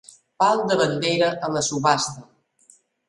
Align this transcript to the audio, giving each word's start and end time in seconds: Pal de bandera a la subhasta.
Pal 0.43 0.61
de 0.71 0.77
bandera 0.79 1.27
a 1.49 1.49
la 1.57 1.63
subhasta. 1.69 2.25